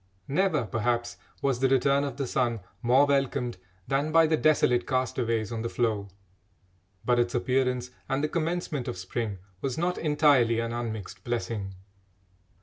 Never, 0.27 0.65
perhaps, 0.65 1.17
was 1.43 1.59
the 1.59 1.69
return 1.69 2.03
of 2.03 2.17
the 2.17 2.25
sun 2.25 2.61
more 2.81 3.05
welcomed 3.05 3.59
than 3.87 4.11
by 4.11 4.25
the 4.25 4.35
desolate 4.35 4.87
castaways 4.87 5.51
on 5.51 5.61
the 5.61 5.69
floe. 5.69 6.07
But 7.05 7.19
its 7.19 7.35
appearance 7.35 7.91
and 8.09 8.23
the 8.23 8.27
commencement 8.27 8.87
of 8.87 8.97
spring 8.97 9.37
was 9.61 9.77
not 9.77 9.99
entirely 9.99 10.59
an 10.59 10.73
unmixed 10.73 11.23
blessing. 11.23 11.75